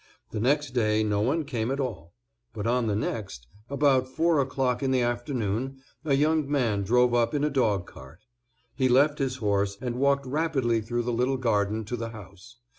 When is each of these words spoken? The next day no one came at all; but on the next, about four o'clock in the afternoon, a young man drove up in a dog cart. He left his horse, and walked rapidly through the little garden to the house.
The 0.31 0.39
next 0.39 0.71
day 0.71 1.03
no 1.03 1.21
one 1.21 1.45
came 1.45 1.69
at 1.69 1.79
all; 1.79 2.15
but 2.53 2.65
on 2.65 2.87
the 2.87 2.95
next, 2.95 3.45
about 3.69 4.07
four 4.07 4.39
o'clock 4.39 4.81
in 4.81 4.89
the 4.89 5.01
afternoon, 5.03 5.77
a 6.03 6.15
young 6.15 6.49
man 6.49 6.81
drove 6.81 7.13
up 7.13 7.35
in 7.35 7.43
a 7.43 7.51
dog 7.51 7.85
cart. 7.85 8.23
He 8.73 8.89
left 8.89 9.19
his 9.19 9.35
horse, 9.35 9.77
and 9.79 9.97
walked 9.99 10.25
rapidly 10.25 10.81
through 10.81 11.03
the 11.03 11.13
little 11.13 11.37
garden 11.37 11.85
to 11.85 11.95
the 11.95 12.09
house. 12.09 12.57